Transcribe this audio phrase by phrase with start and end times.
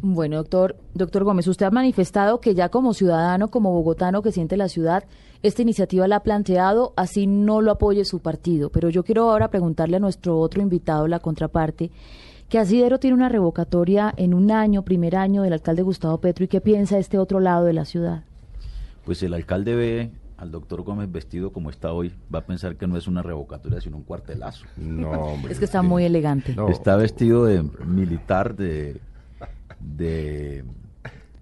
[0.00, 4.56] Bueno, doctor, doctor Gómez, usted ha manifestado que ya como ciudadano, como bogotano que siente
[4.56, 5.04] la ciudad,
[5.42, 8.70] esta iniciativa la ha planteado, así no lo apoye su partido.
[8.70, 11.90] Pero yo quiero ahora preguntarle a nuestro otro invitado, la contraparte,
[12.48, 16.48] que Asidero tiene una revocatoria en un año, primer año del alcalde Gustavo Petro, y
[16.48, 18.22] qué piensa este otro lado de la ciudad.
[19.04, 22.86] Pues el alcalde ve al doctor Gómez vestido como está hoy, va a pensar que
[22.86, 24.64] no es una revocatoria, sino un cuartelazo.
[24.76, 25.52] No, hombre.
[25.52, 26.54] es que está muy elegante.
[26.68, 29.00] Está vestido de militar, de...
[29.80, 30.64] de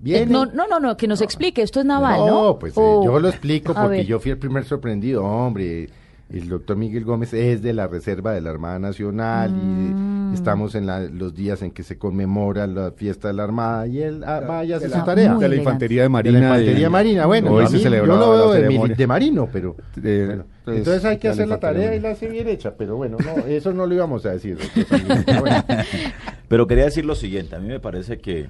[0.04, 2.26] eh, no, no, no, no, que nos explique, esto es naval, ¿no?
[2.44, 5.88] No, pues eh, yo lo explico porque yo fui el primer sorprendido, hombre.
[6.28, 10.34] El doctor Miguel Gómez es de la Reserva de la Armada Nacional y Mm.
[10.34, 14.02] estamos en la- los días en que se conmemora la fiesta de la Armada y
[14.02, 15.34] él ah, va y hace la- su tarea.
[15.36, 16.38] de la infantería de De Marina.
[16.40, 19.76] la infantería de- marina, bueno, hoy a se yo lo veo de, de marino, pero
[19.94, 22.48] De- bueno, pues, entonces hay que de la hacer la tarea y la hace bien
[22.48, 24.58] hecha, pero bueno, no, eso no lo íbamos a decir.
[24.58, 25.64] doctor bueno.
[26.48, 28.48] Pero quería decir lo siguiente, a mí me parece que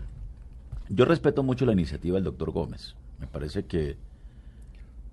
[0.88, 2.94] yo respeto mucho la iniciativa del doctor Gómez.
[3.18, 3.96] Me parece que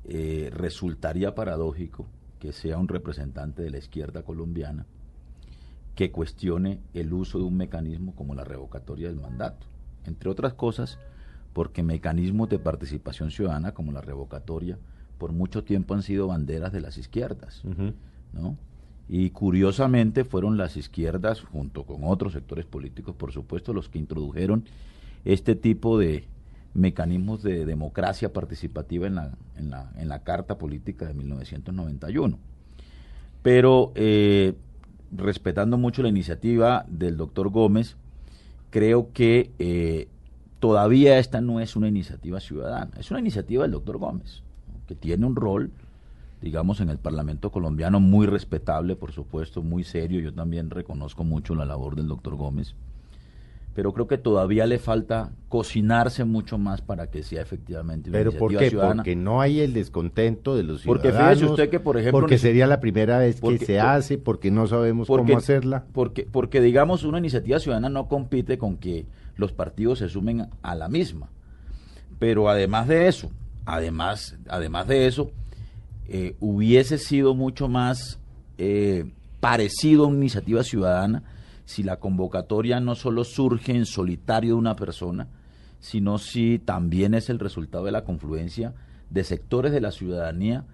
[0.06, 2.06] eh, resultaría paradójico
[2.40, 4.86] que sea un representante de la izquierda colombiana
[5.95, 9.66] que cuestione el uso de un mecanismo como la revocatoria del mandato.
[10.06, 11.00] Entre otras cosas,
[11.53, 14.78] porque mecanismos de participación ciudadana como la revocatoria
[15.18, 17.64] por mucho tiempo han sido banderas de las izquierdas.
[18.34, 18.58] ¿no?
[19.09, 24.66] Y curiosamente fueron las izquierdas, junto con otros sectores políticos, por supuesto, los que introdujeron
[25.26, 26.26] este tipo de
[26.73, 32.38] mecanismos de democracia participativa en la, en la, en la Carta Política de 1991.
[33.41, 34.53] Pero eh,
[35.12, 37.96] respetando mucho la iniciativa del doctor Gómez,
[38.70, 40.08] creo que eh,
[40.59, 44.41] todavía esta no es una iniciativa ciudadana, es una iniciativa del doctor Gómez,
[44.88, 45.72] que tiene un rol,
[46.44, 50.20] digamos, en el Parlamento colombiano muy respetable, por supuesto, muy serio.
[50.20, 52.76] Yo también reconozco mucho la labor del doctor Gómez,
[53.74, 58.32] pero creo que todavía le falta cocinarse mucho más para que sea efectivamente una Pero
[58.34, 58.70] ¿por iniciativa qué?
[58.70, 59.03] ciudadana.
[59.03, 61.34] Porque no hay el descontento de los Porque ciudadanos.
[61.38, 64.18] fíjese usted que, por ejemplo, porque sería la primera vez porque- que se por- hace,
[64.18, 65.86] porque no sabemos porque, cómo hacerla.
[65.94, 69.06] Porque, porque, digamos, una iniciativa ciudadana no compite con que
[69.38, 71.30] los partidos se sumen a la misma.
[72.20, 73.32] Pero además de eso,
[73.66, 75.32] además, además de eso,
[76.16, 78.19] eh, hubiese sido mucho más
[78.59, 81.24] eh, parecido a una iniciativa ciudadana
[81.66, 85.28] si la convocatoria no solo surge en solitario de una persona,
[85.79, 88.75] sino si también es el resultado de la confluencia
[89.09, 90.66] de sectores de la ciudadanía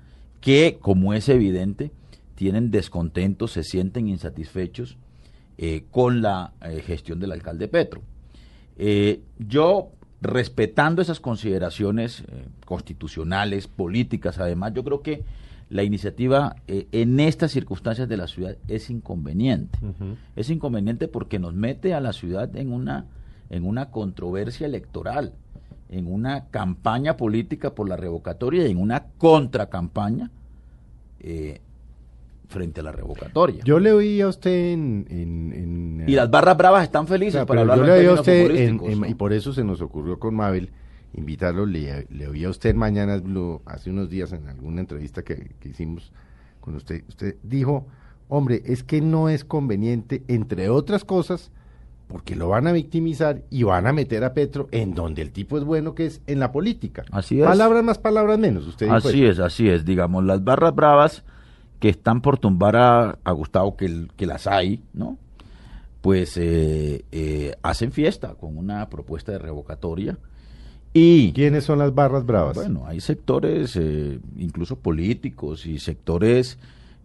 [0.42, 1.94] que, como es evidente,
[2.36, 4.98] tienen descontentos, se sienten insatisfechos
[5.58, 6.52] eh, con la
[6.86, 8.02] gestión del alcalde Petro.
[9.38, 9.92] Yo,
[10.22, 15.24] respetando esas consideraciones eh, constitucionales, políticas, además, yo creo que
[15.70, 19.78] la iniciativa eh, en estas circunstancias de la ciudad es inconveniente.
[20.36, 23.06] Es inconveniente porque nos mete a la ciudad en una,
[23.50, 25.34] en una controversia electoral,
[25.90, 30.32] en una campaña política por la revocatoria y en una contracampaña
[31.20, 31.62] eh,
[32.50, 33.64] frente a la revocatoria.
[33.64, 35.06] Yo le oí a usted en...
[35.10, 38.00] en- en, y las barras bravas están felices O sea, para hablar yo de le
[38.00, 40.72] oí a usted, y por eso se nos ocurrió con Mabel
[41.14, 42.76] invitarlo, le, le oí a usted
[43.24, 46.12] Blue hace unos días en alguna entrevista que, que hicimos
[46.60, 47.04] con usted.
[47.08, 47.86] Usted dijo,
[48.28, 51.52] hombre, es que no es conveniente, entre otras cosas,
[52.08, 55.58] porque lo van a victimizar y van a meter a Petro en donde el tipo
[55.58, 57.04] es bueno, que es en la política.
[57.12, 57.46] Así es.
[57.46, 58.66] Palabras más, palabras menos.
[58.66, 59.32] Usted dijo Así eso.
[59.32, 59.86] es, así es.
[59.86, 61.24] Digamos, las barras bravas
[61.80, 65.18] que están por tumbar a, a Gustavo, que, el- que las hay, ¿no?
[66.02, 70.18] Pues eh, eh, hacen fiesta con una propuesta de revocatoria.
[70.94, 72.56] Y, ¿Quiénes son las barras bravas?
[72.56, 76.58] bueno, hay sectores, eh, incluso políticos y sectores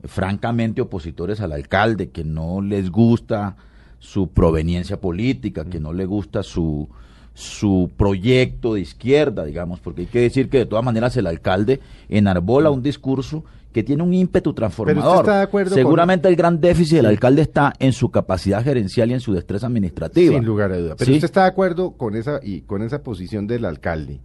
[0.05, 3.57] francamente opositores al alcalde, que no les gusta
[3.99, 6.89] su proveniencia política, que no le gusta su,
[7.35, 11.81] su proyecto de izquierda, digamos, porque hay que decir que de todas maneras el alcalde
[12.09, 15.19] enarbola un discurso que tiene un ímpetu transformador.
[15.19, 19.11] está de acuerdo con- Seguramente el gran déficit del alcalde está en su capacidad gerencial
[19.11, 20.33] y en su destreza administrativa.
[20.33, 20.95] Sin lugar a duda.
[20.97, 21.15] Pero ¿Sí?
[21.15, 24.21] usted está de acuerdo con esa y con esa posición del alcalde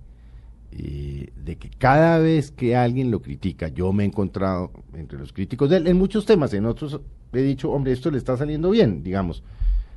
[0.71, 5.33] eh, de que cada vez que alguien lo critica, yo me he encontrado entre los
[5.33, 6.99] críticos de él en muchos temas, en otros
[7.33, 9.41] he dicho, hombre, esto le está saliendo bien, digamos.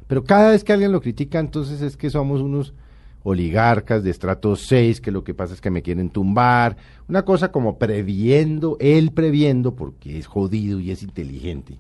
[0.06, 2.72] Pero cada vez que alguien lo critica, entonces es que somos unos
[3.24, 6.76] oligarcas de estrato 6, que lo que pasa es que me quieren tumbar,
[7.08, 11.78] una cosa como previendo, él previendo, porque es jodido y es inteligente,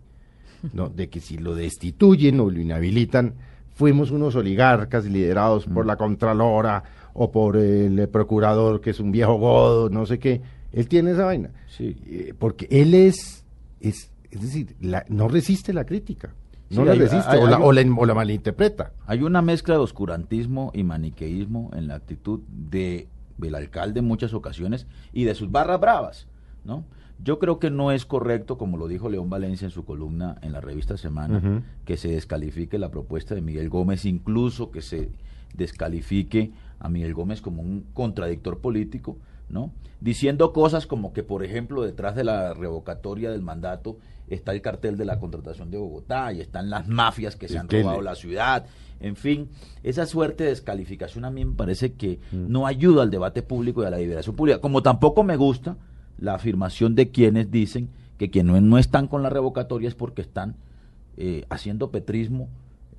[0.72, 0.88] ¿no?
[0.88, 3.34] de que si lo destituyen o lo inhabilitan,
[3.74, 6.84] fuimos unos oligarcas liderados por la Contralora
[7.14, 10.40] o por el procurador que es un viejo godo, no sé qué,
[10.72, 11.96] él tiene esa vaina, Sí.
[12.06, 13.44] Eh, porque él es,
[13.80, 16.32] es, es decir, la- no resiste la crítica.
[16.72, 18.92] No Sí, la hay- resiste hay- o, la, hay- o, la, o la malinterpreta.
[19.06, 23.08] Hay una mezcla de oscurantismo y maniqueísmo en la actitud de
[23.38, 26.28] del alcalde en muchas ocasiones y de sus barras bravas,
[26.64, 26.84] ¿no?
[27.24, 30.52] Yo creo que no es correcto, como lo dijo León Valencia en su columna en
[30.52, 35.10] la revista Semana, que se descalifique la propuesta de Miguel Gómez, incluso que se
[35.54, 39.18] descalifique a Miguel Gómez como un contradictor político,
[39.52, 39.72] ¿no?
[40.00, 44.96] Diciendo cosas como que, por ejemplo, detrás de la revocatoria del mandato está el cartel
[44.96, 48.66] de la contratación de Bogotá y están las mafias que se han robado la ciudad.
[48.98, 49.48] En fin,
[49.82, 53.86] esa suerte de descalificación a mí me parece que no ayuda al debate público y
[53.86, 54.60] a la liberación pública.
[54.60, 55.76] Como tampoco me gusta
[56.18, 60.22] la afirmación de quienes dicen que quienes no, no están con la revocatoria es porque
[60.22, 60.56] están
[61.16, 62.48] eh, haciendo petrismo,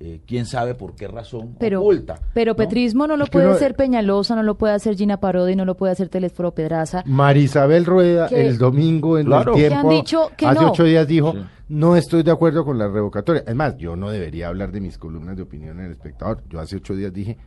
[0.00, 2.20] eh, quién sabe por qué razón Pero, oculta.
[2.34, 2.56] pero ¿no?
[2.56, 5.64] petrismo no lo Es puede uno- hacer Peñalosa, no lo puede hacer Gina Parodi, no
[5.64, 7.02] lo puede hacer Telesforo Pedraza.
[7.06, 9.52] Marisabel Rueda Que- el domingo en Claro.
[9.54, 10.70] el Que tiempo, han dicho que hace no.
[10.72, 11.38] ocho días dijo, Sí.
[11.68, 13.44] no estoy de acuerdo con la revocatoria.
[13.46, 16.42] Es más, yo no debería hablar de mis columnas de opinión en el espectador.
[16.50, 17.38] Yo hace ocho días dije,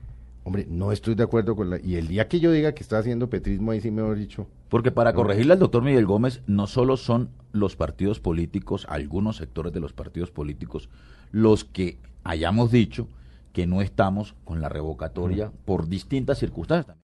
[0.43, 1.77] hombre, no estoy de acuerdo con la...
[1.83, 4.47] Y el día que yo diga que está haciendo petrismo, ahí sí me he dicho,
[4.69, 9.71] Porque para corregirle al doctor Miguel Gómez, no solo son los partidos políticos, algunos sectores
[9.73, 10.89] de los partidos políticos,
[11.31, 11.97] los que
[12.27, 13.07] hayamos dicho
[13.53, 16.97] que no estamos con la revocatoria por distintas circunstancias.